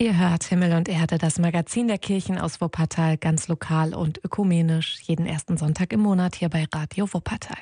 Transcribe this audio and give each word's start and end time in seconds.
Ihr 0.00 0.16
hört 0.16 0.44
Himmel 0.44 0.74
und 0.74 0.88
Erde, 0.88 1.18
das 1.18 1.40
Magazin 1.40 1.88
der 1.88 1.98
Kirchen 1.98 2.38
aus 2.38 2.60
Wuppertal, 2.60 3.16
ganz 3.16 3.48
lokal 3.48 3.94
und 3.94 4.24
ökumenisch, 4.24 4.98
jeden 5.02 5.26
ersten 5.26 5.56
Sonntag 5.56 5.92
im 5.92 5.98
Monat 5.98 6.36
hier 6.36 6.48
bei 6.48 6.68
Radio 6.72 7.12
Wuppertal. 7.12 7.58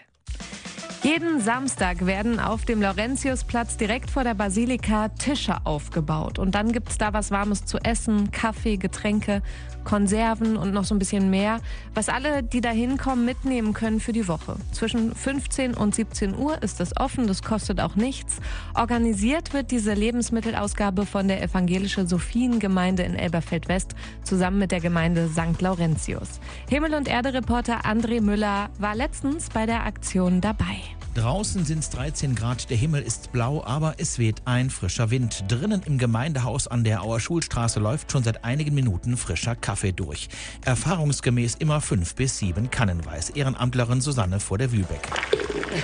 Jeden 1.02 1.40
Samstag 1.40 2.04
werden 2.04 2.38
auf 2.38 2.66
dem 2.66 2.82
Laurentiusplatz 2.82 3.78
direkt 3.78 4.10
vor 4.10 4.22
der 4.22 4.34
Basilika 4.34 5.08
Tische 5.08 5.64
aufgebaut. 5.64 6.38
Und 6.38 6.54
dann 6.54 6.72
gibt 6.72 6.90
es 6.90 6.98
da 6.98 7.14
was 7.14 7.30
Warmes 7.30 7.64
zu 7.64 7.78
essen, 7.78 8.30
Kaffee, 8.32 8.76
Getränke, 8.76 9.40
Konserven 9.86 10.56
und 10.56 10.74
noch 10.74 10.84
so 10.84 10.94
ein 10.94 10.98
bisschen 10.98 11.30
mehr, 11.30 11.60
was 11.94 12.08
alle, 12.08 12.42
die 12.42 12.60
da 12.60 12.70
hinkommen, 12.70 13.24
mitnehmen 13.24 13.72
können 13.72 14.00
für 14.00 14.12
die 14.12 14.28
Woche. 14.28 14.56
Zwischen 14.72 15.14
15 15.14 15.74
und 15.74 15.94
17 15.94 16.36
Uhr 16.36 16.60
ist 16.62 16.80
es 16.80 16.94
offen, 16.96 17.26
das 17.26 17.42
kostet 17.42 17.80
auch 17.80 17.94
nichts. 17.94 18.38
Organisiert 18.74 19.54
wird 19.54 19.70
diese 19.70 19.94
Lebensmittelausgabe 19.94 21.06
von 21.06 21.28
der 21.28 21.40
evangelische 21.40 22.06
Sophiengemeinde 22.06 23.04
in 23.04 23.14
Elberfeld-West 23.14 23.94
zusammen 24.24 24.58
mit 24.58 24.72
der 24.72 24.80
Gemeinde 24.80 25.28
St. 25.28 25.62
Laurentius. 25.62 26.40
Himmel- 26.68 26.94
und 26.94 27.08
Erde-Reporter 27.08 27.82
André 27.86 28.20
Müller 28.20 28.70
war 28.78 28.96
letztens 28.96 29.48
bei 29.50 29.66
der 29.66 29.86
Aktion 29.86 30.40
dabei. 30.40 30.80
Draußen 31.16 31.64
sind 31.64 31.78
es 31.78 31.88
13 31.88 32.34
Grad, 32.34 32.68
der 32.68 32.76
Himmel 32.76 33.00
ist 33.00 33.32
blau, 33.32 33.64
aber 33.64 33.94
es 33.96 34.18
weht 34.18 34.42
ein 34.44 34.68
frischer 34.68 35.10
Wind. 35.10 35.44
Drinnen 35.48 35.82
im 35.86 35.96
Gemeindehaus 35.96 36.68
an 36.68 36.84
der 36.84 37.02
Auer 37.02 37.20
Schulstraße 37.20 37.80
läuft 37.80 38.12
schon 38.12 38.22
seit 38.22 38.44
einigen 38.44 38.74
Minuten 38.74 39.16
frischer 39.16 39.56
Kaffee 39.56 39.92
durch. 39.92 40.28
Erfahrungsgemäß 40.66 41.54
immer 41.54 41.80
fünf 41.80 42.16
bis 42.16 42.36
sieben 42.36 42.70
Kannen 42.70 43.00
Ehrenamtlerin 43.34 44.02
Susanne 44.02 44.40
vor 44.40 44.58
der 44.58 44.70
Wübeck. 44.72 45.08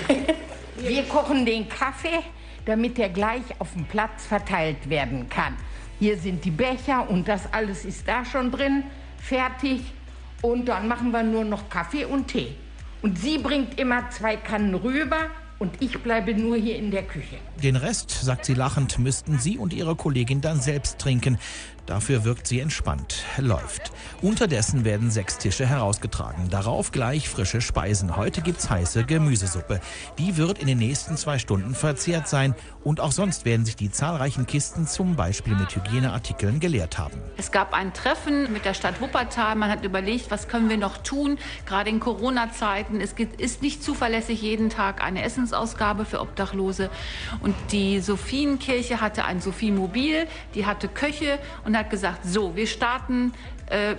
Wir 0.77 1.05
kochen 1.05 1.47
den 1.47 1.67
Kaffee, 1.67 2.21
damit 2.67 2.99
er 2.99 3.09
gleich 3.09 3.59
auf 3.59 3.73
dem 3.73 3.87
Platz 3.87 4.27
verteilt 4.27 4.91
werden 4.91 5.31
kann. 5.31 5.57
Hier 5.99 6.19
sind 6.19 6.45
die 6.45 6.51
Becher 6.51 7.09
und 7.09 7.27
das 7.27 7.51
alles 7.55 7.87
ist 7.87 8.07
da 8.07 8.27
schon 8.27 8.51
drin, 8.51 8.85
fertig. 9.17 9.81
Und 10.43 10.67
dann 10.67 10.89
machen 10.89 11.11
wir 11.11 11.23
nur 11.23 11.45
noch 11.45 11.71
Kaffee 11.71 12.05
und 12.05 12.29
Tee. 12.29 12.55
Und 13.03 13.19
sie 13.19 13.39
bringt 13.39 13.81
immer 13.81 14.09
zwei 14.11 14.37
Kannen 14.37 14.75
rüber 14.75 15.29
und 15.59 15.81
ich 15.81 15.99
bleibe 16.03 16.35
nur 16.35 16.57
hier 16.57 16.77
in 16.77 16.91
der 16.91 17.03
Küche. 17.03 17.37
Den 17.63 17.77
Rest, 17.77 18.11
sagt 18.11 18.45
sie 18.45 18.55
lachend, 18.55 18.99
müssten 18.99 19.39
sie 19.39 19.59
und 19.59 19.73
ihre 19.73 19.97
Kollegin 19.97 20.41
dann 20.41 20.61
selbst 20.61 20.99
trinken. 20.99 21.39
Dafür 21.87 22.25
wirkt 22.25 22.47
sie 22.47 22.61
entspannt. 22.61 23.25
Läuft. 23.39 23.91
Unterdessen 24.21 24.85
werden 24.85 25.11
sechs 25.11 25.39
Tische 25.39 25.67
herausgetragen. 25.67 26.49
Darauf 26.49 26.93
gleich 26.93 27.29
frische 27.29 27.61
Speisen. 27.61 28.17
Heute 28.17 28.41
gibt's 28.41 28.71
heiße 28.71 29.05
Gemüsesuppe. 29.05 29.81
Die 30.17 30.37
wird 30.37 30.59
in 30.59 30.69
den 30.69 30.79
nächsten 30.79 31.17
zwei 31.17 31.39
Stunden 31.39 31.75
verzehrt 31.75 32.29
sein. 32.29 32.55
Und 32.85 33.01
auch 33.01 33.11
sonst 33.11 33.45
werden 33.45 33.67
sich 33.67 33.75
die 33.75 33.91
zahlreichen 33.91 34.47
Kisten 34.47 34.87
zum 34.87 35.17
Beispiel 35.17 35.57
mit 35.57 35.75
Hygieneartikeln 35.75 36.61
geleert 36.61 36.99
haben. 36.99 37.21
Es 37.37 37.51
gab 37.51 37.75
ein 37.75 37.93
Treffen 37.93 38.53
mit 38.53 38.65
der 38.65 38.75
Stadt 38.75 39.01
Wuppertal. 39.01 39.57
Man 39.57 39.71
hat 39.71 39.85
überlegt, 39.85 40.31
was 40.31 40.47
können 40.47 40.69
wir 40.69 40.77
noch 40.79 40.99
tun, 40.99 41.39
gerade 41.67 41.91
in 41.91 41.99
Corona-Zeiten. 41.99 43.01
Es 43.01 43.15
ist 43.39 43.63
nicht 43.63 43.83
zuverlässig 43.83 44.41
jeden 44.41 44.71
Tag 44.71 45.03
eine 45.03 45.23
Essensausgabe 45.25 46.05
für 46.05 46.21
Obdachlose. 46.21 46.91
Und 47.41 47.55
die 47.73 48.01
Sophienkirche 48.01 49.01
hatte 49.01 49.25
ein 49.25 49.41
Sophie-Mobil, 49.41 50.27
die 50.55 50.67
hatte 50.67 50.89
Köche 50.89 51.39
und 51.65 51.72
und 51.73 51.79
hat 51.79 51.89
gesagt, 51.89 52.21
so, 52.25 52.55
wir 52.55 52.67
starten 52.67 53.33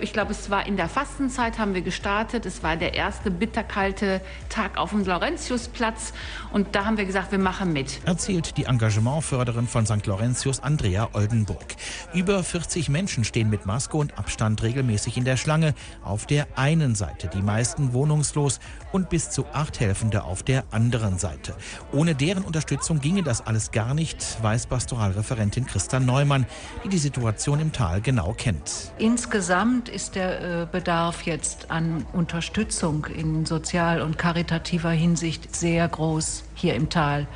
ich 0.00 0.12
glaube, 0.12 0.32
es 0.32 0.50
war 0.50 0.66
in 0.66 0.76
der 0.76 0.88
Fastenzeit 0.88 1.58
haben 1.58 1.74
wir 1.74 1.82
gestartet. 1.82 2.46
Es 2.46 2.62
war 2.62 2.76
der 2.76 2.94
erste 2.94 3.30
bitterkalte 3.30 4.20
Tag 4.48 4.78
auf 4.78 4.90
dem 4.90 5.04
Laurentiusplatz. 5.04 6.12
Und 6.52 6.76
da 6.76 6.84
haben 6.84 6.96
wir 6.96 7.04
gesagt, 7.04 7.32
wir 7.32 7.38
machen 7.38 7.72
mit. 7.72 8.00
Erzählt 8.06 8.56
die 8.56 8.64
Engagementförderin 8.64 9.66
von 9.66 9.86
St. 9.86 10.06
Laurentius, 10.06 10.60
Andrea 10.60 11.08
Oldenburg. 11.12 11.74
Über 12.12 12.44
40 12.44 12.88
Menschen 12.88 13.24
stehen 13.24 13.50
mit 13.50 13.66
Maske 13.66 13.96
und 13.96 14.16
Abstand 14.18 14.62
regelmäßig 14.62 15.16
in 15.16 15.24
der 15.24 15.36
Schlange. 15.36 15.74
Auf 16.04 16.26
der 16.26 16.46
einen 16.56 16.94
Seite 16.94 17.28
die 17.28 17.42
meisten 17.42 17.92
wohnungslos 17.92 18.60
und 18.92 19.10
bis 19.10 19.30
zu 19.30 19.44
acht 19.52 19.80
Helfende 19.80 20.22
auf 20.22 20.44
der 20.44 20.64
anderen 20.70 21.18
Seite. 21.18 21.54
Ohne 21.92 22.14
deren 22.14 22.44
Unterstützung 22.44 23.00
ginge 23.00 23.24
das 23.24 23.44
alles 23.44 23.72
gar 23.72 23.94
nicht, 23.94 24.42
weiß 24.42 24.66
Pastoralreferentin 24.66 25.66
Christa 25.66 25.98
Neumann, 25.98 26.46
die 26.84 26.88
die 26.88 26.98
Situation 26.98 27.58
im 27.58 27.72
Tal 27.72 28.00
genau 28.00 28.34
kennt. 28.36 28.92
Insgesamt 28.98 29.63
Insgesamt 29.64 29.88
ist 29.88 30.14
der 30.14 30.42
äh, 30.42 30.66
Bedarf 30.70 31.22
jetzt 31.22 31.70
an 31.70 32.04
Unterstützung 32.12 33.06
in 33.06 33.46
sozial- 33.46 34.02
und 34.02 34.18
karitativer 34.18 34.90
Hinsicht 34.90 35.56
sehr 35.56 35.88
groß 35.88 36.44
hier 36.54 36.74
im 36.74 36.90
Tal. 36.90 37.26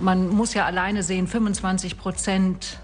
Man 0.00 0.30
muss 0.30 0.54
ja 0.54 0.64
alleine 0.64 1.02
sehen, 1.02 1.26
25 1.26 1.98
Prozent 1.98 2.78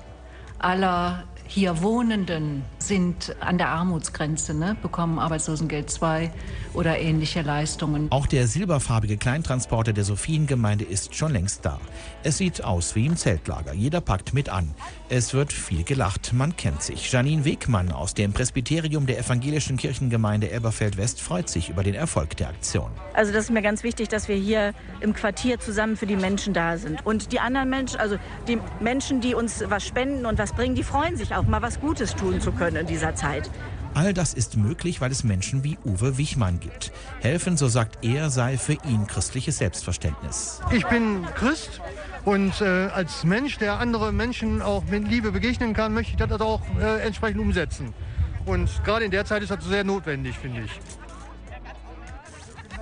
aller 0.58 1.24
hier 1.52 1.82
Wohnenden 1.82 2.64
sind 2.78 3.36
an 3.40 3.58
der 3.58 3.68
Armutsgrenze, 3.68 4.54
ne? 4.54 4.74
bekommen 4.80 5.18
Arbeitslosengeld 5.18 5.90
2 5.90 6.32
oder 6.72 6.98
ähnliche 6.98 7.42
Leistungen. 7.42 8.10
Auch 8.10 8.26
der 8.26 8.46
silberfarbige 8.46 9.18
Kleintransporter 9.18 9.92
der 9.92 10.04
Sophiengemeinde 10.04 10.84
ist 10.84 11.14
schon 11.14 11.30
längst 11.32 11.66
da. 11.66 11.78
Es 12.22 12.38
sieht 12.38 12.64
aus 12.64 12.94
wie 12.96 13.04
im 13.04 13.18
Zeltlager. 13.18 13.74
Jeder 13.74 14.00
packt 14.00 14.32
mit 14.32 14.48
an. 14.48 14.70
Es 15.10 15.34
wird 15.34 15.52
viel 15.52 15.84
gelacht. 15.84 16.32
Man 16.32 16.56
kennt 16.56 16.82
sich. 16.82 17.12
Janine 17.12 17.44
Wegmann 17.44 17.92
aus 17.92 18.14
dem 18.14 18.32
Presbyterium 18.32 19.04
der 19.04 19.18
evangelischen 19.18 19.76
Kirchengemeinde 19.76 20.50
Elberfeld-West 20.50 21.20
freut 21.20 21.50
sich 21.50 21.68
über 21.68 21.82
den 21.82 21.94
Erfolg 21.94 22.34
der 22.38 22.48
Aktion. 22.48 22.90
Also 23.12 23.30
das 23.30 23.44
ist 23.44 23.50
mir 23.50 23.60
ganz 23.60 23.82
wichtig, 23.82 24.08
dass 24.08 24.28
wir 24.28 24.36
hier 24.36 24.72
im 25.00 25.12
Quartier 25.12 25.60
zusammen 25.60 25.98
für 25.98 26.06
die 26.06 26.16
Menschen 26.16 26.54
da 26.54 26.78
sind. 26.78 27.04
Und 27.04 27.32
die 27.32 27.40
anderen 27.40 27.68
Menschen, 27.68 28.00
also 28.00 28.16
die 28.48 28.58
Menschen, 28.80 29.20
die 29.20 29.34
uns 29.34 29.62
was 29.68 29.86
spenden 29.86 30.24
und 30.24 30.38
was 30.38 30.54
bringen, 30.54 30.74
die 30.74 30.82
freuen 30.82 31.18
sich 31.18 31.34
auch 31.34 31.41
auch 31.42 31.48
mal 31.48 31.62
was 31.62 31.80
Gutes 31.80 32.14
tun 32.14 32.40
zu 32.40 32.52
können 32.52 32.76
in 32.76 32.86
dieser 32.86 33.14
Zeit. 33.14 33.50
All 33.94 34.14
das 34.14 34.32
ist 34.32 34.56
möglich, 34.56 35.00
weil 35.00 35.10
es 35.10 35.22
Menschen 35.22 35.64
wie 35.64 35.76
Uwe 35.84 36.16
Wichmann 36.16 36.60
gibt. 36.60 36.92
Helfen, 37.20 37.56
so 37.56 37.68
sagt 37.68 38.04
er, 38.04 38.30
sei 38.30 38.56
für 38.56 38.76
ihn 38.84 39.06
christliches 39.06 39.58
Selbstverständnis. 39.58 40.60
Ich 40.70 40.86
bin 40.86 41.24
Christ 41.34 41.80
und 42.24 42.60
äh, 42.60 42.64
als 42.64 43.24
Mensch, 43.24 43.58
der 43.58 43.78
andere 43.78 44.12
Menschen 44.12 44.62
auch 44.62 44.84
mit 44.84 45.08
Liebe 45.08 45.32
begegnen 45.32 45.74
kann, 45.74 45.92
möchte 45.92 46.12
ich 46.12 46.16
das 46.16 46.40
auch 46.40 46.62
äh, 46.80 47.02
entsprechend 47.02 47.40
umsetzen. 47.40 47.92
Und 48.46 48.70
gerade 48.84 49.04
in 49.04 49.10
der 49.10 49.24
Zeit 49.24 49.42
ist 49.42 49.50
das 49.50 49.64
sehr 49.64 49.84
notwendig, 49.84 50.36
finde 50.38 50.62
ich. 50.62 50.80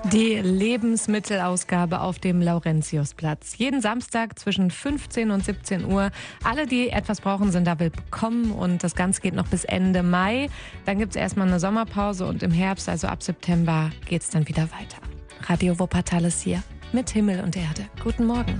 Die 0.04 0.34
Lebensmittelausgabe 0.36 2.00
auf 2.00 2.18
dem 2.18 2.40
Laurentiusplatz. 2.40 3.58
Jeden 3.58 3.80
Samstag 3.80 4.38
zwischen 4.38 4.70
15 4.70 5.30
und 5.30 5.44
17 5.44 5.84
Uhr. 5.84 6.10
Alle, 6.42 6.66
die 6.66 6.88
etwas 6.88 7.20
brauchen, 7.20 7.52
sind 7.52 7.66
da 7.66 7.78
willkommen 7.78 8.50
und 8.50 8.82
das 8.82 8.94
Ganze 8.94 9.20
geht 9.20 9.34
noch 9.34 9.46
bis 9.46 9.64
Ende 9.64 10.02
Mai. 10.02 10.48
Dann 10.86 10.98
gibt 10.98 11.14
es 11.14 11.16
erstmal 11.16 11.46
eine 11.46 11.60
Sommerpause 11.60 12.26
und 12.26 12.42
im 12.42 12.50
Herbst, 12.50 12.88
also 12.88 13.06
ab 13.06 13.22
September, 13.22 13.90
geht 14.06 14.22
es 14.22 14.30
dann 14.30 14.48
wieder 14.48 14.62
weiter. 14.62 14.98
Radio 15.46 15.78
Wuppertal 15.78 16.24
ist 16.24 16.42
hier 16.42 16.62
mit 16.92 17.10
Himmel 17.10 17.40
und 17.40 17.56
Erde. 17.56 17.86
Guten 18.02 18.26
Morgen. 18.26 18.56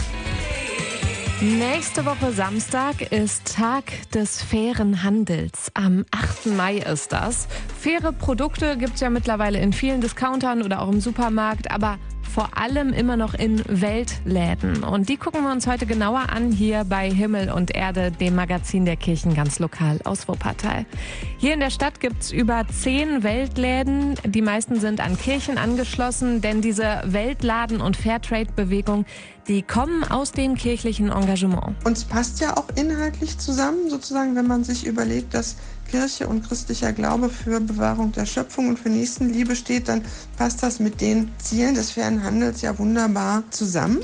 Nächste 1.43 2.05
Woche 2.05 2.33
Samstag 2.33 3.13
ist 3.13 3.57
Tag 3.57 3.85
des 4.11 4.43
fairen 4.43 5.03
Handels. 5.03 5.71
Am 5.73 6.05
8. 6.11 6.55
Mai 6.55 6.77
ist 6.77 7.15
das. 7.15 7.49
Faire 7.79 8.13
Produkte 8.13 8.77
gibt 8.77 8.97
es 8.97 9.01
ja 9.01 9.09
mittlerweile 9.09 9.59
in 9.59 9.73
vielen 9.73 10.03
Discountern 10.03 10.61
oder 10.61 10.83
auch 10.83 10.93
im 10.93 11.01
Supermarkt, 11.01 11.71
aber 11.71 11.99
vor 12.31 12.57
allem 12.57 12.93
immer 12.93 13.17
noch 13.17 13.35
in 13.35 13.63
Weltläden. 13.69 14.85
Und 14.85 15.09
die 15.09 15.17
gucken 15.17 15.43
wir 15.43 15.51
uns 15.51 15.67
heute 15.67 15.85
genauer 15.85 16.31
an 16.31 16.53
hier 16.53 16.85
bei 16.85 17.11
Himmel 17.11 17.51
und 17.51 17.75
Erde, 17.75 18.11
dem 18.13 18.37
Magazin 18.37 18.85
der 18.85 18.97
Kirchen 18.97 19.35
ganz 19.35 19.59
lokal 19.59 19.99
aus 20.05 20.29
Wuppertal. 20.29 20.87
Hier 21.39 21.55
in 21.55 21.61
der 21.61 21.71
Stadt 21.71 22.01
gibt's 22.01 22.31
über 22.31 22.65
zehn 22.69 23.23
Weltläden. 23.23 24.15
Die 24.25 24.43
meisten 24.43 24.79
sind 24.79 25.01
an 25.01 25.19
Kirchen 25.19 25.59
angeschlossen, 25.59 26.41
denn 26.41 26.61
diese 26.63 27.03
Weltladen- 27.05 27.81
und 27.81 27.97
Fairtrade-Bewegung, 27.97 29.05
die 29.49 29.63
kommen 29.63 30.05
aus 30.05 30.33
dem 30.33 30.55
kirchlichen 30.55 31.11
Engagement. 31.11 31.75
Und 31.85 31.97
es 31.97 32.05
passt 32.05 32.41
ja 32.41 32.57
auch 32.57 32.69
inhaltlich 32.77 33.39
zusammen, 33.39 33.91
sozusagen, 33.91 34.37
wenn 34.37 34.47
man 34.47 34.63
sich 34.63 34.87
überlegt, 34.87 35.35
dass 35.35 35.57
Kirche 35.91 36.29
und 36.29 36.47
christlicher 36.47 36.93
Glaube 36.93 37.29
für 37.29 37.61
Bewahrung 37.61 38.13
der 38.13 38.25
Schöpfung 38.25 38.69
und 38.69 38.79
für 38.79 38.91
Nächstenliebe 38.91 39.57
steht, 39.57 39.89
dann 39.89 40.05
passt 40.37 40.63
das 40.63 40.79
mit 40.79 41.01
den 41.01 41.33
Zielen 41.39 41.75
des 41.75 41.91
fairen 41.91 42.23
Handels 42.23 42.63
ja 42.63 42.79
wunderbar 42.79 43.43
zusammen. 43.51 43.99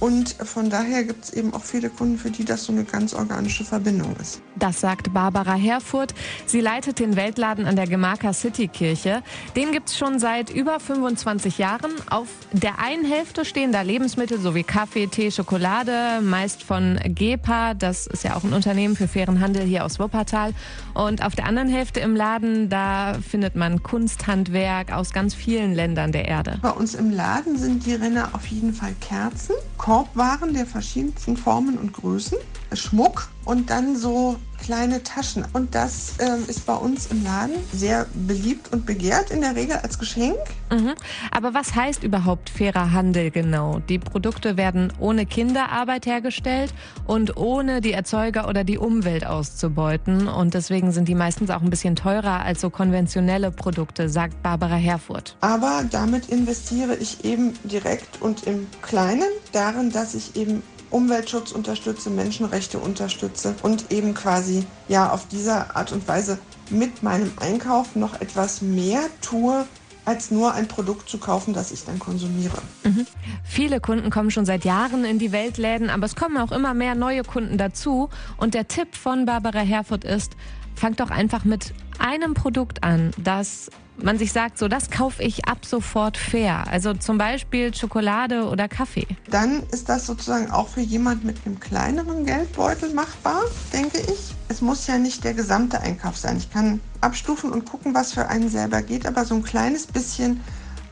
Und 0.00 0.30
von 0.30 0.68
daher 0.70 1.04
gibt 1.04 1.24
es 1.24 1.32
eben 1.32 1.54
auch 1.54 1.64
viele 1.64 1.88
Kunden, 1.88 2.18
für 2.18 2.30
die 2.30 2.44
das 2.44 2.64
so 2.64 2.72
eine 2.72 2.84
ganz 2.84 3.14
organische 3.14 3.64
Verbindung 3.64 4.14
ist. 4.20 4.42
Das 4.56 4.80
sagt 4.80 5.12
Barbara 5.12 5.54
Herfurth. 5.54 6.14
Sie 6.46 6.60
leitet 6.60 6.98
den 6.98 7.16
Weltladen 7.16 7.66
an 7.66 7.76
der 7.76 7.86
Gemarka 7.86 8.32
City 8.32 8.68
Kirche. 8.68 9.22
Den 9.54 9.72
gibt 9.72 9.88
es 9.90 9.98
schon 9.98 10.18
seit 10.18 10.50
über 10.50 10.80
25 10.80 11.58
Jahren. 11.58 11.92
Auf 12.10 12.28
der 12.52 12.78
einen 12.78 13.04
Hälfte 13.04 13.44
stehen 13.44 13.72
da 13.72 13.82
Lebensmittel 13.82 14.40
sowie 14.40 14.62
Kaffee, 14.62 15.06
Tee, 15.06 15.30
Schokolade, 15.30 16.20
meist 16.22 16.62
von 16.62 16.98
GEPA. 17.04 17.74
Das 17.74 18.06
ist 18.06 18.24
ja 18.24 18.36
auch 18.36 18.44
ein 18.44 18.52
Unternehmen 18.52 18.96
für 18.96 19.08
fairen 19.08 19.40
Handel 19.40 19.62
hier 19.64 19.84
aus 19.84 19.98
Wuppertal. 19.98 20.52
Und 20.94 21.22
auf 21.22 21.34
der 21.34 21.46
anderen 21.46 21.68
Hälfte 21.68 22.00
im 22.00 22.16
Laden, 22.16 22.68
da 22.68 23.16
findet 23.28 23.56
man 23.56 23.82
Kunsthandwerk 23.82 24.92
aus 24.92 25.12
ganz 25.12 25.34
vielen 25.34 25.74
Ländern 25.74 26.12
der 26.12 26.26
Erde. 26.26 26.58
Bei 26.62 26.70
uns 26.70 26.94
im 26.94 27.10
Laden 27.10 27.58
sind 27.58 27.84
die 27.84 27.94
Renner 27.94 28.30
auf 28.32 28.46
jeden 28.46 28.72
Fall 28.72 28.94
Kerzen, 29.00 29.54
Korbwaren 29.86 30.52
der 30.52 30.66
verschiedensten 30.66 31.36
Formen 31.36 31.78
und 31.78 31.92
Größen, 31.92 32.38
Schmuck, 32.72 33.28
und 33.46 33.70
dann 33.70 33.96
so 33.96 34.36
kleine 34.62 35.02
Taschen. 35.02 35.44
Und 35.52 35.74
das 35.74 36.14
ähm, 36.18 36.44
ist 36.48 36.66
bei 36.66 36.74
uns 36.74 37.06
im 37.06 37.22
Laden 37.22 37.54
sehr 37.72 38.06
beliebt 38.14 38.72
und 38.72 38.84
begehrt, 38.86 39.30
in 39.30 39.40
der 39.40 39.54
Regel 39.54 39.76
als 39.76 39.98
Geschenk. 39.98 40.38
Mhm. 40.70 40.94
Aber 41.30 41.54
was 41.54 41.74
heißt 41.74 42.02
überhaupt 42.02 42.50
fairer 42.50 42.92
Handel 42.92 43.30
genau? 43.30 43.80
Die 43.88 43.98
Produkte 43.98 44.56
werden 44.56 44.92
ohne 44.98 45.26
Kinderarbeit 45.26 46.06
hergestellt 46.06 46.74
und 47.06 47.36
ohne 47.36 47.80
die 47.80 47.92
Erzeuger 47.92 48.48
oder 48.48 48.64
die 48.64 48.78
Umwelt 48.78 49.26
auszubeuten. 49.26 50.26
Und 50.26 50.54
deswegen 50.54 50.90
sind 50.90 51.06
die 51.06 51.14
meistens 51.14 51.50
auch 51.50 51.62
ein 51.62 51.70
bisschen 51.70 51.94
teurer 51.94 52.40
als 52.40 52.60
so 52.60 52.70
konventionelle 52.70 53.50
Produkte, 53.52 54.08
sagt 54.08 54.42
Barbara 54.42 54.76
Herfurth. 54.76 55.36
Aber 55.40 55.84
damit 55.90 56.28
investiere 56.28 56.96
ich 56.96 57.24
eben 57.24 57.52
direkt 57.62 58.20
und 58.20 58.44
im 58.44 58.66
Kleinen 58.82 59.28
darin, 59.52 59.92
dass 59.92 60.14
ich 60.14 60.34
eben 60.34 60.62
Umweltschutz 60.90 61.52
unterstütze, 61.52 62.10
Menschenrechte 62.10 62.78
unterstütze 62.78 63.54
und 63.62 63.90
eben 63.92 64.14
quasi 64.14 64.64
ja 64.88 65.10
auf 65.10 65.26
diese 65.28 65.74
Art 65.74 65.92
und 65.92 66.06
Weise 66.08 66.38
mit 66.70 67.02
meinem 67.02 67.32
Einkauf 67.40 67.96
noch 67.96 68.20
etwas 68.20 68.62
mehr 68.62 69.00
tue, 69.20 69.66
als 70.04 70.30
nur 70.30 70.54
ein 70.54 70.68
Produkt 70.68 71.08
zu 71.08 71.18
kaufen, 71.18 71.52
das 71.52 71.72
ich 71.72 71.84
dann 71.84 71.98
konsumiere. 71.98 72.62
Mhm. 72.84 73.06
Viele 73.44 73.80
Kunden 73.80 74.10
kommen 74.10 74.30
schon 74.30 74.46
seit 74.46 74.64
Jahren 74.64 75.04
in 75.04 75.18
die 75.18 75.32
Weltläden, 75.32 75.90
aber 75.90 76.06
es 76.06 76.14
kommen 76.14 76.36
auch 76.38 76.52
immer 76.52 76.74
mehr 76.74 76.94
neue 76.94 77.22
Kunden 77.22 77.58
dazu. 77.58 78.08
Und 78.36 78.54
der 78.54 78.68
Tipp 78.68 78.94
von 78.94 79.26
Barbara 79.26 79.58
Herfurth 79.58 80.04
ist, 80.04 80.36
fangt 80.76 81.00
doch 81.00 81.10
einfach 81.10 81.44
mit 81.44 81.74
einem 81.98 82.34
Produkt 82.34 82.84
an, 82.84 83.10
das 83.18 83.68
man 84.02 84.18
sich 84.18 84.32
sagt, 84.32 84.58
so 84.58 84.68
das 84.68 84.90
kaufe 84.90 85.22
ich 85.22 85.46
ab 85.46 85.64
sofort 85.64 86.16
fair. 86.16 86.64
Also 86.70 86.94
zum 86.94 87.18
Beispiel 87.18 87.74
Schokolade 87.74 88.48
oder 88.48 88.68
Kaffee. 88.68 89.06
Dann 89.30 89.62
ist 89.72 89.88
das 89.88 90.06
sozusagen 90.06 90.50
auch 90.50 90.68
für 90.68 90.80
jemand 90.80 91.24
mit 91.24 91.36
einem 91.44 91.60
kleineren 91.60 92.24
Geldbeutel 92.24 92.92
machbar, 92.92 93.40
denke 93.72 93.98
ich. 93.98 94.34
Es 94.48 94.60
muss 94.60 94.86
ja 94.86 94.98
nicht 94.98 95.24
der 95.24 95.34
gesamte 95.34 95.80
Einkauf 95.80 96.16
sein. 96.16 96.36
Ich 96.36 96.50
kann 96.50 96.80
abstufen 97.00 97.50
und 97.52 97.64
gucken, 97.64 97.94
was 97.94 98.12
für 98.12 98.28
einen 98.28 98.48
selber 98.48 98.82
geht, 98.82 99.06
aber 99.06 99.24
so 99.24 99.34
ein 99.34 99.42
kleines 99.42 99.86
bisschen 99.86 100.40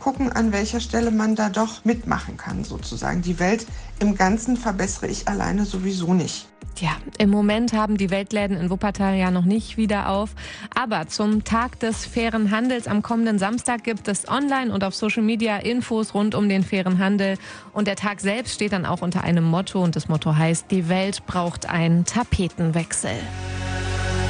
gucken, 0.04 0.30
an 0.30 0.52
welcher 0.52 0.80
Stelle 0.80 1.10
man 1.10 1.34
da 1.34 1.48
doch 1.48 1.86
mitmachen 1.86 2.36
kann, 2.36 2.62
sozusagen. 2.62 3.22
Die 3.22 3.38
Welt 3.38 3.66
im 4.00 4.14
Ganzen 4.16 4.58
verbessere 4.58 5.06
ich 5.06 5.26
alleine 5.28 5.64
sowieso 5.64 6.12
nicht. 6.12 6.46
Ja, 6.78 6.90
im 7.16 7.30
Moment 7.30 7.72
haben 7.72 7.96
die 7.96 8.10
Weltläden 8.10 8.58
in 8.58 8.68
Wuppertal 8.68 9.14
ja 9.14 9.30
noch 9.30 9.46
nicht 9.46 9.78
wieder 9.78 10.10
auf. 10.10 10.34
Aber 10.74 11.06
zum 11.06 11.44
Tag 11.44 11.80
des 11.80 12.04
fairen 12.04 12.50
Handels 12.50 12.86
am 12.86 13.00
kommenden 13.00 13.38
Samstag 13.38 13.82
gibt 13.82 14.06
es 14.06 14.28
online 14.28 14.74
und 14.74 14.84
auf 14.84 14.94
Social 14.94 15.22
Media 15.22 15.56
Infos 15.56 16.12
rund 16.12 16.34
um 16.34 16.50
den 16.50 16.64
fairen 16.64 16.98
Handel. 16.98 17.38
Und 17.72 17.88
der 17.88 17.96
Tag 17.96 18.20
selbst 18.20 18.56
steht 18.56 18.72
dann 18.72 18.84
auch 18.84 19.00
unter 19.00 19.24
einem 19.24 19.44
Motto 19.44 19.82
und 19.82 19.96
das 19.96 20.08
Motto 20.08 20.36
heißt, 20.36 20.70
die 20.70 20.90
Welt 20.90 21.24
braucht 21.24 21.66
einen 21.66 22.04
Tapetenwechsel. 22.04 23.16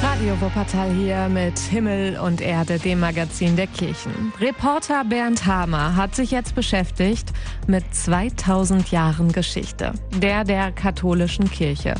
Radio 0.07 0.39
Wuppertal 0.39 0.91
hier 0.91 1.27
mit 1.29 1.57
Himmel 1.57 2.19
und 2.19 2.39
Erde, 2.39 2.77
dem 2.77 2.99
Magazin 2.99 3.55
der 3.55 3.65
Kirchen. 3.65 4.31
Reporter 4.39 5.03
Bernd 5.03 5.47
Hamer 5.47 5.95
hat 5.95 6.13
sich 6.13 6.29
jetzt 6.29 6.53
beschäftigt 6.53 7.33
mit 7.65 7.83
2000 7.91 8.91
Jahren 8.91 9.31
Geschichte, 9.31 9.93
der 10.21 10.43
der 10.43 10.71
katholischen 10.71 11.49
Kirche. 11.49 11.95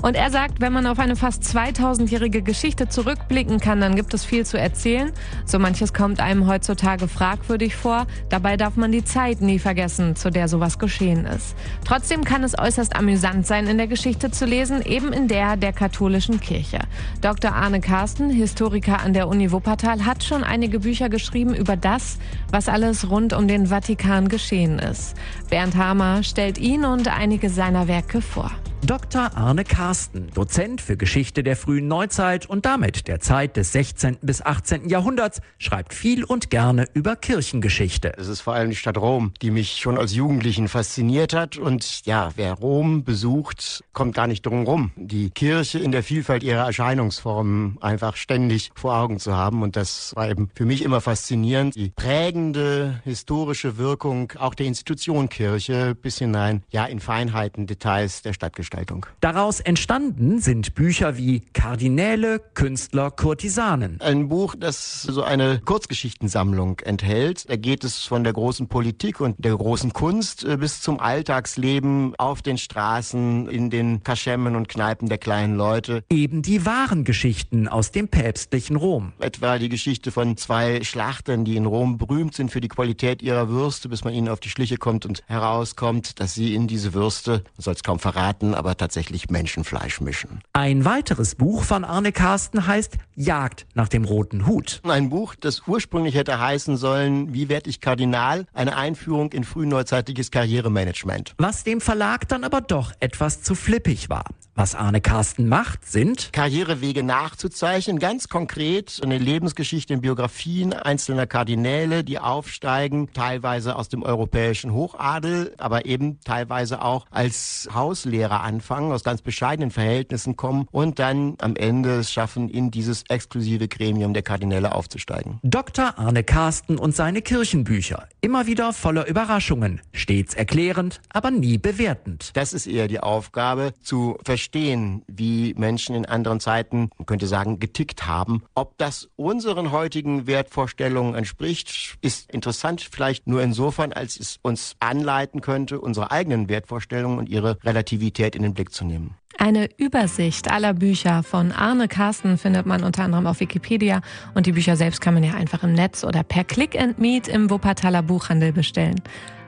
Und 0.00 0.14
er 0.14 0.30
sagt, 0.30 0.60
wenn 0.60 0.72
man 0.72 0.86
auf 0.86 0.98
eine 1.00 1.16
fast 1.16 1.42
2000-jährige 1.42 2.42
Geschichte 2.42 2.88
zurückblicken 2.88 3.58
kann, 3.58 3.80
dann 3.80 3.96
gibt 3.96 4.14
es 4.14 4.24
viel 4.24 4.46
zu 4.46 4.58
erzählen. 4.58 5.12
So 5.44 5.58
manches 5.58 5.92
kommt 5.92 6.20
einem 6.20 6.46
heutzutage 6.46 7.08
fragwürdig 7.08 7.74
vor. 7.74 8.06
Dabei 8.28 8.56
darf 8.56 8.76
man 8.76 8.92
die 8.92 9.04
Zeit 9.04 9.40
nie 9.40 9.58
vergessen, 9.58 10.14
zu 10.14 10.30
der 10.30 10.46
sowas 10.46 10.78
geschehen 10.78 11.26
ist. 11.26 11.56
Trotzdem 11.84 12.22
kann 12.22 12.44
es 12.44 12.56
äußerst 12.56 12.94
amüsant 12.94 13.46
sein, 13.46 13.66
in 13.66 13.76
der 13.76 13.88
Geschichte 13.88 14.30
zu 14.30 14.46
lesen, 14.46 14.82
eben 14.82 15.12
in 15.12 15.26
der 15.26 15.56
der 15.56 15.72
katholischen 15.72 16.40
Kirche. 16.40 16.78
Dr. 17.20 17.47
Arne 17.54 17.80
Carsten, 17.80 18.30
Historiker 18.30 19.00
an 19.00 19.12
der 19.12 19.28
Uni 19.28 19.52
Wuppertal, 19.52 20.04
hat 20.04 20.24
schon 20.24 20.44
einige 20.44 20.80
Bücher 20.80 21.08
geschrieben 21.08 21.54
über 21.54 21.76
das, 21.76 22.18
was 22.50 22.68
alles 22.68 23.10
rund 23.10 23.32
um 23.32 23.48
den 23.48 23.66
Vatikan 23.66 24.28
geschehen 24.28 24.78
ist. 24.78 25.14
Bernd 25.50 25.76
Hamer 25.76 26.22
stellt 26.22 26.58
ihn 26.58 26.84
und 26.84 27.08
einige 27.08 27.50
seiner 27.50 27.88
Werke 27.88 28.20
vor. 28.20 28.50
Dr. 28.86 29.36
Arne 29.36 29.64
Carsten, 29.64 30.28
Dozent 30.32 30.80
für 30.80 30.96
Geschichte 30.96 31.42
der 31.42 31.56
frühen 31.56 31.88
Neuzeit 31.88 32.46
und 32.46 32.64
damit 32.64 33.08
der 33.08 33.18
Zeit 33.20 33.56
des 33.56 33.72
16. 33.72 34.18
bis 34.22 34.40
18. 34.40 34.88
Jahrhunderts, 34.88 35.40
schreibt 35.58 35.92
viel 35.92 36.24
und 36.24 36.48
gerne 36.48 36.86
über 36.94 37.16
Kirchengeschichte. 37.16 38.14
Es 38.16 38.28
ist 38.28 38.40
vor 38.40 38.54
allem 38.54 38.70
die 38.70 38.76
Stadt 38.76 38.96
Rom, 38.96 39.32
die 39.42 39.50
mich 39.50 39.78
schon 39.78 39.98
als 39.98 40.14
Jugendlichen 40.14 40.68
fasziniert 40.68 41.34
hat. 41.34 41.58
Und 41.58 42.06
ja, 42.06 42.30
wer 42.36 42.54
Rom 42.54 43.02
besucht, 43.04 43.82
kommt 43.92 44.14
gar 44.14 44.28
nicht 44.28 44.46
drum 44.46 44.64
rum, 44.64 44.92
die 44.96 45.30
Kirche 45.30 45.80
in 45.80 45.90
der 45.92 46.04
Vielfalt 46.04 46.42
ihrer 46.42 46.64
Erscheinungsformen 46.64 47.78
einfach 47.80 48.16
ständig 48.16 48.70
vor 48.74 48.96
Augen 48.96 49.18
zu 49.18 49.36
haben. 49.36 49.62
Und 49.62 49.76
das 49.76 50.14
war 50.14 50.30
eben 50.30 50.50
für 50.54 50.64
mich 50.64 50.82
immer 50.82 51.00
faszinierend. 51.00 51.74
Die 51.74 51.90
prägende 51.90 53.00
historische 53.04 53.76
Wirkung 53.76 54.32
auch 54.38 54.54
der 54.54 54.66
Institution 54.66 55.28
Kirche 55.28 55.94
bis 55.94 56.18
hinein, 56.18 56.62
ja, 56.70 56.86
in 56.86 57.00
Feinheiten, 57.00 57.66
Details 57.66 58.22
der 58.22 58.32
Stadtgeschichte. 58.32 58.67
Gestaltung. 58.68 59.06
Daraus 59.22 59.60
entstanden 59.60 60.40
sind 60.40 60.74
Bücher 60.74 61.16
wie 61.16 61.40
Kardinäle, 61.54 62.38
Künstler, 62.52 63.10
Kurtisanen. 63.10 63.98
Ein 64.02 64.28
Buch, 64.28 64.54
das 64.58 65.02
so 65.04 65.22
eine 65.22 65.60
Kurzgeschichtensammlung 65.64 66.80
enthält. 66.80 67.48
Da 67.48 67.56
geht 67.56 67.82
es 67.82 68.04
von 68.04 68.24
der 68.24 68.34
großen 68.34 68.68
Politik 68.68 69.22
und 69.22 69.36
der 69.38 69.56
großen 69.56 69.94
Kunst 69.94 70.44
äh, 70.44 70.58
bis 70.58 70.82
zum 70.82 71.00
Alltagsleben 71.00 72.14
auf 72.18 72.42
den 72.42 72.58
Straßen, 72.58 73.48
in 73.48 73.70
den 73.70 74.02
Kaschemmen 74.02 74.54
und 74.54 74.68
Kneipen 74.68 75.08
der 75.08 75.16
kleinen 75.16 75.56
Leute. 75.56 76.04
Eben 76.10 76.42
die 76.42 76.66
wahren 76.66 77.04
Geschichten 77.04 77.68
aus 77.68 77.90
dem 77.90 78.08
päpstlichen 78.08 78.76
Rom. 78.76 79.14
Etwa 79.18 79.58
die 79.58 79.70
Geschichte 79.70 80.12
von 80.12 80.36
zwei 80.36 80.84
Schlachtern, 80.84 81.46
die 81.46 81.56
in 81.56 81.64
Rom 81.64 81.96
berühmt 81.96 82.34
sind 82.34 82.50
für 82.50 82.60
die 82.60 82.68
Qualität 82.68 83.22
ihrer 83.22 83.48
Würste, 83.48 83.88
bis 83.88 84.04
man 84.04 84.12
ihnen 84.12 84.28
auf 84.28 84.40
die 84.40 84.50
Schliche 84.50 84.76
kommt 84.76 85.06
und 85.06 85.22
herauskommt, 85.26 86.20
dass 86.20 86.34
sie 86.34 86.54
in 86.54 86.66
diese 86.66 86.92
Würste, 86.92 87.30
man 87.30 87.62
soll 87.62 87.74
es 87.74 87.82
kaum 87.82 87.98
verraten, 87.98 88.57
aber 88.58 88.76
tatsächlich 88.76 89.30
Menschenfleisch 89.30 90.00
mischen. 90.00 90.40
Ein 90.52 90.84
weiteres 90.84 91.36
Buch 91.36 91.64
von 91.64 91.84
Arne 91.84 92.12
Carsten 92.12 92.66
heißt 92.66 92.98
Jagd 93.14 93.66
nach 93.74 93.88
dem 93.88 94.04
roten 94.04 94.46
Hut. 94.46 94.80
Ein 94.84 95.08
Buch, 95.08 95.34
das 95.34 95.62
ursprünglich 95.66 96.14
hätte 96.14 96.38
heißen 96.38 96.76
sollen, 96.76 97.32
wie 97.32 97.48
werde 97.48 97.70
ich 97.70 97.80
Kardinal? 97.80 98.46
Eine 98.52 98.76
Einführung 98.76 99.32
in 99.32 99.44
frühneuzeitliches 99.44 100.30
Karrieremanagement. 100.30 101.34
Was 101.38 101.64
dem 101.64 101.80
Verlag 101.80 102.28
dann 102.28 102.44
aber 102.44 102.60
doch 102.60 102.92
etwas 103.00 103.42
zu 103.42 103.54
flippig 103.54 104.08
war. 104.08 104.24
Was 104.58 104.74
Arne 104.74 105.00
Carsten 105.00 105.48
macht, 105.48 105.88
sind 105.88 106.32
Karrierewege 106.32 107.04
nachzuzeichnen, 107.04 108.00
ganz 108.00 108.28
konkret 108.28 108.98
eine 109.04 109.16
Lebensgeschichte 109.16 109.94
in 109.94 110.00
Biografien 110.00 110.72
einzelner 110.72 111.28
Kardinäle, 111.28 112.02
die 112.02 112.18
aufsteigen, 112.18 113.12
teilweise 113.12 113.76
aus 113.76 113.88
dem 113.88 114.02
europäischen 114.02 114.72
Hochadel, 114.72 115.54
aber 115.58 115.86
eben 115.86 116.18
teilweise 116.24 116.82
auch 116.82 117.06
als 117.12 117.68
Hauslehrer 117.72 118.40
anfangen, 118.40 118.90
aus 118.90 119.04
ganz 119.04 119.22
bescheidenen 119.22 119.70
Verhältnissen 119.70 120.34
kommen 120.34 120.66
und 120.72 120.98
dann 120.98 121.36
am 121.38 121.54
Ende 121.54 122.00
es 122.00 122.12
schaffen, 122.12 122.48
in 122.48 122.72
dieses 122.72 123.04
exklusive 123.08 123.68
Gremium 123.68 124.12
der 124.12 124.24
Kardinäle 124.24 124.74
aufzusteigen. 124.74 125.38
Dr. 125.44 125.96
Arne 126.00 126.24
Carsten 126.24 126.78
und 126.78 126.96
seine 126.96 127.22
Kirchenbücher. 127.22 128.08
Immer 128.20 128.48
wieder 128.48 128.72
voller 128.72 129.06
Überraschungen, 129.06 129.82
stets 129.92 130.34
erklärend, 130.34 131.00
aber 131.10 131.30
nie 131.30 131.58
bewertend. 131.58 132.32
Das 132.34 132.52
ist 132.52 132.66
eher 132.66 132.88
die 132.88 132.98
Aufgabe, 132.98 133.72
zu 133.84 134.18
verstehen, 134.24 134.47
wie 134.54 135.54
Menschen 135.54 135.94
in 135.94 136.06
anderen 136.06 136.40
Zeiten, 136.40 136.90
man 136.98 137.06
könnte 137.06 137.26
sagen, 137.26 137.58
getickt 137.58 138.06
haben. 138.06 138.42
Ob 138.54 138.76
das 138.78 139.08
unseren 139.16 139.72
heutigen 139.72 140.26
Wertvorstellungen 140.26 141.14
entspricht, 141.14 141.96
ist 142.00 142.30
interessant, 142.30 142.80
vielleicht 142.90 143.26
nur 143.26 143.42
insofern, 143.42 143.92
als 143.92 144.18
es 144.18 144.38
uns 144.42 144.76
anleiten 144.80 145.40
könnte, 145.40 145.80
unsere 145.80 146.10
eigenen 146.10 146.48
Wertvorstellungen 146.48 147.18
und 147.18 147.28
ihre 147.28 147.58
Relativität 147.64 148.34
in 148.34 148.42
den 148.42 148.54
Blick 148.54 148.72
zu 148.72 148.84
nehmen. 148.84 149.14
Eine 149.40 149.68
Übersicht 149.76 150.50
aller 150.50 150.74
Bücher 150.74 151.22
von 151.22 151.52
Arne 151.52 151.86
Carsten 151.86 152.38
findet 152.38 152.66
man 152.66 152.82
unter 152.82 153.04
anderem 153.04 153.28
auf 153.28 153.38
Wikipedia 153.38 154.00
und 154.34 154.46
die 154.46 154.52
Bücher 154.52 154.74
selbst 154.74 155.00
kann 155.00 155.14
man 155.14 155.22
ja 155.22 155.34
einfach 155.34 155.62
im 155.62 155.74
Netz 155.74 156.02
oder 156.02 156.24
per 156.24 156.42
Click 156.42 156.78
and 156.78 156.98
Meet 156.98 157.28
im 157.28 157.48
Wuppertaler 157.48 158.02
Buchhandel 158.02 158.52
bestellen. 158.52 159.00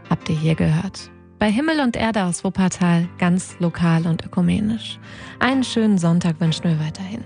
Habt 0.09 0.29
ihr 0.29 0.37
hier 0.37 0.55
gehört? 0.55 1.11
Bei 1.41 1.51
Himmel 1.51 1.81
und 1.81 1.97
Erde 1.97 2.25
aus 2.25 2.45
Wuppertal 2.45 3.09
ganz 3.17 3.57
lokal 3.61 4.07
und 4.07 4.27
ökumenisch. 4.27 4.99
Einen 5.39 5.65
schönen 5.65 5.97
Sonntag 5.97 6.39
wünschen 6.39 6.65
wir 6.65 6.79
weiterhin. 6.79 7.25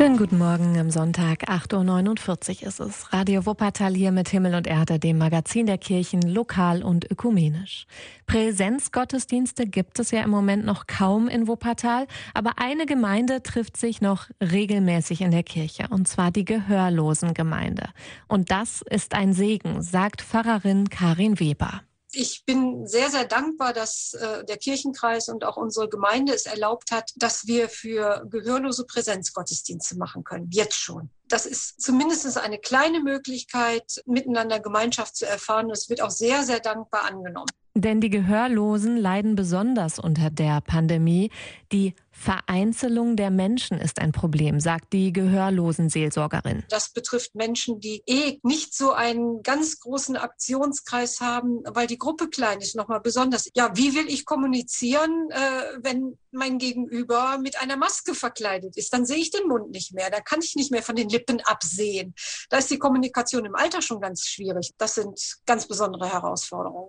Schönen 0.00 0.16
guten 0.16 0.38
Morgen 0.38 0.78
am 0.78 0.90
Sonntag, 0.90 1.50
8.49 1.50 2.62
Uhr 2.62 2.68
ist 2.68 2.80
es. 2.80 3.12
Radio 3.12 3.44
Wuppertal 3.44 3.92
hier 3.92 4.12
mit 4.12 4.30
Himmel 4.30 4.54
und 4.54 4.66
Erde, 4.66 4.98
dem 4.98 5.18
Magazin 5.18 5.66
der 5.66 5.76
Kirchen, 5.76 6.22
lokal 6.22 6.82
und 6.82 7.10
ökumenisch. 7.10 7.86
Präsenzgottesdienste 8.24 9.66
gibt 9.66 9.98
es 9.98 10.10
ja 10.10 10.22
im 10.22 10.30
Moment 10.30 10.64
noch 10.64 10.86
kaum 10.86 11.28
in 11.28 11.46
Wuppertal, 11.46 12.06
aber 12.32 12.52
eine 12.56 12.86
Gemeinde 12.86 13.42
trifft 13.42 13.76
sich 13.76 14.00
noch 14.00 14.28
regelmäßig 14.40 15.20
in 15.20 15.32
der 15.32 15.42
Kirche, 15.42 15.88
und 15.90 16.08
zwar 16.08 16.30
die 16.30 16.46
Gehörlosengemeinde. 16.46 17.90
Und 18.26 18.50
das 18.50 18.80
ist 18.80 19.14
ein 19.14 19.34
Segen, 19.34 19.82
sagt 19.82 20.22
Pfarrerin 20.22 20.88
Karin 20.88 21.38
Weber. 21.38 21.82
Ich 22.12 22.44
bin 22.44 22.86
sehr, 22.86 23.10
sehr 23.10 23.24
dankbar, 23.24 23.72
dass 23.72 24.14
äh, 24.14 24.44
der 24.44 24.56
Kirchenkreis 24.56 25.28
und 25.28 25.44
auch 25.44 25.56
unsere 25.56 25.88
Gemeinde 25.88 26.34
es 26.34 26.46
erlaubt 26.46 26.90
hat, 26.90 27.12
dass 27.16 27.46
wir 27.46 27.68
für 27.68 28.26
Gehörlose 28.28 28.84
Präsenzgottesdienste 28.84 29.96
machen 29.96 30.24
können. 30.24 30.48
Jetzt 30.50 30.76
schon. 30.76 31.10
Das 31.28 31.46
ist 31.46 31.80
zumindest 31.80 32.36
eine 32.38 32.58
kleine 32.58 33.00
Möglichkeit, 33.00 34.02
miteinander 34.06 34.58
Gemeinschaft 34.58 35.16
zu 35.16 35.26
erfahren. 35.26 35.70
Es 35.70 35.88
wird 35.88 36.02
auch 36.02 36.10
sehr, 36.10 36.42
sehr 36.42 36.58
dankbar 36.58 37.04
angenommen. 37.04 37.50
Denn 37.74 38.00
die 38.00 38.10
Gehörlosen 38.10 38.96
leiden 38.96 39.36
besonders 39.36 39.98
unter 39.98 40.30
der 40.30 40.60
Pandemie. 40.60 41.30
Die 41.70 41.94
Vereinzelung 42.20 43.16
der 43.16 43.30
Menschen 43.30 43.78
ist 43.78 43.98
ein 43.98 44.12
Problem, 44.12 44.60
sagt 44.60 44.92
die 44.92 45.12
Gehörlosenseelsorgerin. 45.12 46.64
Das 46.68 46.92
betrifft 46.92 47.34
Menschen, 47.34 47.80
die 47.80 48.02
eh 48.06 48.38
nicht 48.42 48.74
so 48.74 48.92
einen 48.92 49.42
ganz 49.42 49.80
großen 49.80 50.16
Aktionskreis 50.16 51.20
haben, 51.20 51.60
weil 51.64 51.86
die 51.86 51.96
Gruppe 51.96 52.28
klein 52.28 52.60
ist, 52.60 52.76
nochmal 52.76 53.00
besonders. 53.00 53.48
Ja, 53.54 53.70
wie 53.74 53.94
will 53.94 54.06
ich 54.08 54.26
kommunizieren, 54.26 55.30
äh, 55.30 55.78
wenn 55.82 56.18
mein 56.32 56.58
Gegenüber 56.58 57.38
mit 57.38 57.60
einer 57.60 57.76
Maske 57.76 58.14
verkleidet 58.14 58.76
ist? 58.76 58.92
Dann 58.92 59.06
sehe 59.06 59.16
ich 59.16 59.30
den 59.30 59.48
Mund 59.48 59.70
nicht 59.70 59.94
mehr, 59.94 60.10
da 60.10 60.20
kann 60.20 60.40
ich 60.42 60.56
nicht 60.56 60.70
mehr 60.70 60.82
von 60.82 60.96
den 60.96 61.08
Lippen 61.08 61.40
absehen. 61.40 62.14
Da 62.50 62.58
ist 62.58 62.70
die 62.70 62.78
Kommunikation 62.78 63.46
im 63.46 63.54
Alter 63.54 63.80
schon 63.80 64.00
ganz 64.00 64.26
schwierig. 64.26 64.72
Das 64.76 64.96
sind 64.96 65.38
ganz 65.46 65.66
besondere 65.66 66.12
Herausforderungen. 66.12 66.88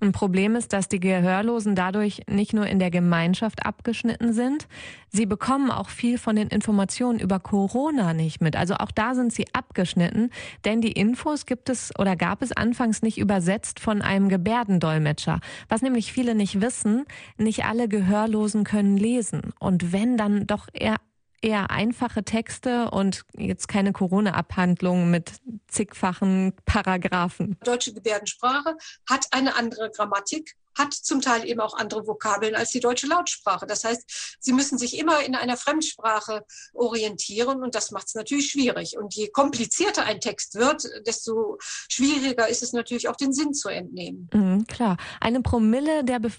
Mhm. 0.00 0.09
Problem 0.12 0.56
ist, 0.56 0.72
dass 0.72 0.88
die 0.88 1.00
Gehörlosen 1.00 1.74
dadurch 1.74 2.22
nicht 2.28 2.52
nur 2.52 2.66
in 2.66 2.78
der 2.78 2.90
Gemeinschaft 2.90 3.64
abgeschnitten 3.64 4.32
sind, 4.32 4.50
sind. 4.50 4.68
Sie 5.12 5.26
bekommen 5.26 5.70
auch 5.70 5.88
viel 5.88 6.18
von 6.18 6.36
den 6.36 6.48
Informationen 6.48 7.18
über 7.18 7.40
Corona 7.40 8.14
nicht 8.14 8.40
mit. 8.40 8.56
Also 8.56 8.74
auch 8.74 8.90
da 8.92 9.14
sind 9.14 9.32
sie 9.32 9.46
abgeschnitten, 9.52 10.30
denn 10.64 10.80
die 10.80 10.92
Infos 10.92 11.46
gibt 11.46 11.68
es 11.68 11.92
oder 11.98 12.16
gab 12.16 12.42
es 12.42 12.52
anfangs 12.52 13.02
nicht 13.02 13.18
übersetzt 13.18 13.80
von 13.80 14.02
einem 14.02 14.28
Gebärdendolmetscher. 14.28 15.40
Was 15.68 15.82
nämlich 15.82 16.12
viele 16.12 16.34
nicht 16.34 16.60
wissen, 16.60 17.04
nicht 17.38 17.64
alle 17.64 17.88
Gehörlosen 17.88 18.64
können 18.64 18.96
lesen. 18.96 19.52
Und 19.58 19.92
wenn 19.92 20.16
dann 20.16 20.46
doch 20.46 20.68
eher 20.72 20.96
eher 21.42 21.70
einfache 21.70 22.24
Texte 22.24 22.90
und 22.90 23.24
jetzt 23.36 23.68
keine 23.68 23.92
Corona-Abhandlung 23.92 25.10
mit 25.10 25.32
zigfachen 25.68 26.54
Paragraphen. 26.64 27.56
Deutsche 27.64 27.92
Gebärdensprache 27.94 28.76
hat 29.08 29.26
eine 29.30 29.56
andere 29.56 29.90
Grammatik 29.90 30.56
hat 30.76 30.94
zum 30.94 31.20
Teil 31.20 31.46
eben 31.48 31.60
auch 31.60 31.76
andere 31.76 32.06
Vokabeln 32.06 32.54
als 32.54 32.70
die 32.70 32.80
deutsche 32.80 33.06
Lautsprache. 33.06 33.66
Das 33.66 33.84
heißt, 33.84 34.36
sie 34.40 34.52
müssen 34.52 34.78
sich 34.78 34.98
immer 34.98 35.24
in 35.24 35.34
einer 35.34 35.56
Fremdsprache 35.56 36.44
orientieren 36.72 37.62
und 37.62 37.74
das 37.74 37.90
macht 37.90 38.08
es 38.08 38.14
natürlich 38.14 38.50
schwierig. 38.50 38.96
Und 38.96 39.14
je 39.14 39.28
komplizierter 39.28 40.04
ein 40.04 40.20
Text 40.20 40.54
wird, 40.54 40.84
desto 41.06 41.58
schwieriger 41.88 42.48
ist 42.48 42.62
es 42.62 42.72
natürlich 42.72 43.08
auch 43.08 43.16
den 43.16 43.32
Sinn 43.32 43.54
zu 43.54 43.68
entnehmen. 43.68 44.28
Mhm, 44.32 44.66
klar. 44.66 44.96
Eine 45.20 45.40
Promille 45.40 46.04
der 46.04 46.20
Be 46.20 46.30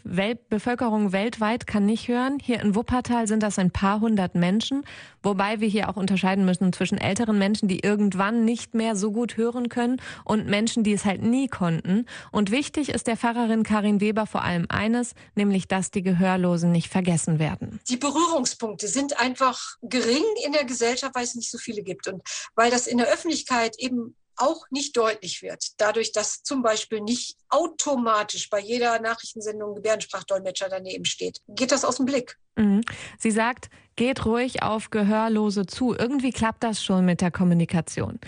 Bevölkerung 0.50 1.12
weltweit 1.12 1.68
kann 1.68 1.86
nicht 1.86 2.08
hören. 2.08 2.38
Hier 2.42 2.60
in 2.62 2.76
Wuppertal 2.76 3.28
sind 3.28 3.44
das 3.44 3.60
ein 3.60 3.72
paar 3.72 4.00
hundert 4.00 4.36
Menschen, 4.36 4.84
wobei 5.24 5.60
wir 5.60 5.68
hier 5.68 5.90
auch 5.90 5.96
unterscheiden 5.96 6.46
müssen 6.46 6.74
zwischen 6.74 6.98
älteren 6.98 7.38
Menschen, 7.38 7.68
die 7.68 7.80
irgendwann 7.80 8.46
nicht 8.46 8.74
mehr 8.74 8.96
so 8.96 9.12
gut 9.12 9.38
hören 9.38 9.70
können 9.70 10.02
und 10.24 10.48
Menschen, 10.48 10.84
die 10.84 10.94
es 10.94 11.06
halt 11.06 11.22
nie 11.22 11.48
konnten. 11.48 12.06
Und 12.32 12.52
wichtig 12.52 12.90
ist 12.90 13.08
der 13.08 13.18
Pfarrerin 13.18 13.64
Karin 13.64 14.02
Weber 14.02 14.21
vor 14.26 14.44
allem 14.44 14.66
eines, 14.70 15.14
nämlich 15.36 15.68
dass 15.68 15.92
die 15.92 16.02
Gehörlosen 16.02 16.72
nicht 16.72 16.90
vergessen 16.90 17.40
werden. 17.40 17.80
Die 17.90 17.98
Berührungspunkte 17.98 18.88
sind 18.88 19.20
einfach 19.20 19.78
gering 19.82 20.24
in 20.46 20.52
der 20.52 20.66
Gesellschaft, 20.66 21.16
weil 21.16 21.24
es 21.24 21.36
nicht 21.36 21.52
so 21.52 21.58
viele 21.58 21.84
gibt 21.84 22.08
und 22.08 22.22
weil 22.56 22.72
das 22.72 22.88
in 22.88 22.98
der 22.98 23.08
Öffentlichkeit 23.08 23.78
eben 23.80 24.16
auch 24.38 24.66
nicht 24.72 24.98
deutlich 24.98 25.42
wird, 25.42 25.64
dadurch, 25.78 26.12
dass 26.12 26.42
zum 26.44 26.64
Beispiel 26.64 27.02
nicht 27.02 27.38
automatisch 27.50 28.50
bei 28.50 28.60
jeder 28.60 29.00
Nachrichtensendung 29.00 29.76
Gebärdensprachdolmetscher 29.76 30.70
daneben 30.70 31.06
steht. 31.06 31.40
Geht 31.48 31.72
das 31.72 31.86
aus 31.86 31.98
dem 31.98 32.06
Blick? 32.06 32.38
Mhm. 32.56 32.82
Sie 33.20 33.32
sagt, 33.32 33.70
geht 33.96 34.26
ruhig 34.26 34.64
auf 34.64 34.90
Gehörlose 34.90 35.66
zu. 35.66 35.94
Irgendwie 35.94 36.32
klappt 36.32 36.64
das 36.64 36.84
schon 36.84 37.06
mit 37.06 37.22
der 37.22 37.32
Kommunikation. 37.32 38.20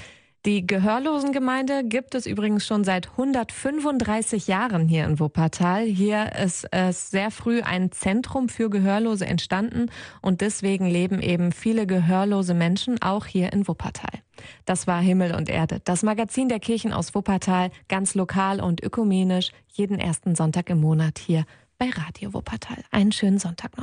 Die 0.46 0.68
Gehörlosengemeinde 0.68 1.86
gibt 1.86 2.16
es 2.16 2.26
übrigens 2.26 2.68
schon 2.68 2.84
seit 2.84 3.12
135 3.12 4.48
Jahren 4.48 4.90
hier 4.90 5.06
in 5.06 5.18
Wuppertal. 5.18 5.86
Hier 5.86 6.36
ist 6.36 6.68
es 6.72 7.12
sehr 7.12 7.32
früh 7.32 7.62
ein 7.62 7.94
Zentrum 7.94 8.50
für 8.50 8.70
Gehörlose 8.70 9.26
entstanden 9.26 9.90
und 10.22 10.42
deswegen 10.42 10.86
leben 10.86 11.22
eben 11.22 11.54
viele 11.54 11.88
gehörlose 11.88 12.54
Menschen 12.54 13.02
auch 13.02 13.26
hier 13.26 13.54
in 13.54 13.70
Wuppertal. 13.70 14.20
Das 14.66 14.86
war 14.86 15.00
Himmel 15.00 15.34
und 15.34 15.48
Erde, 15.48 15.80
das 15.86 16.04
Magazin 16.04 16.50
der 16.50 16.60
Kirchen 16.60 16.92
aus 16.92 17.16
Wuppertal, 17.16 17.72
ganz 17.88 18.14
lokal 18.14 18.60
und 18.60 18.84
ökumenisch, 18.84 19.52
jeden 19.72 19.98
ersten 19.98 20.36
Sonntag 20.36 20.70
im 20.70 20.82
Monat 20.82 21.20
hier 21.20 21.46
bei 21.78 21.90
Radio 21.90 22.34
Wuppertal. 22.34 22.84
Einen 22.92 23.14
schönen 23.14 23.40
Sonntag 23.40 23.78
noch. 23.78 23.82